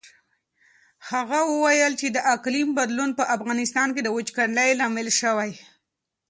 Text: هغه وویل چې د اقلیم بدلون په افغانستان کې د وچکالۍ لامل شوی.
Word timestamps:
هغه 1.09 1.39
وویل 1.51 1.93
چې 2.01 2.07
د 2.11 2.17
اقلیم 2.35 2.69
بدلون 2.79 3.09
په 3.19 3.23
افغانستان 3.35 3.87
کې 3.95 4.01
د 4.03 4.09
وچکالۍ 4.17 4.71
لامل 4.79 5.07
شوی. 5.19 5.51